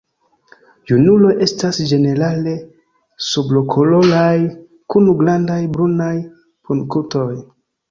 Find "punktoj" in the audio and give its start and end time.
6.75-7.31